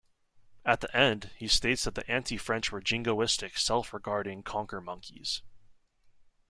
[0.65, 5.43] At the end, he states that the anti-French were jingoistic, self-regarding conquer-monkeys!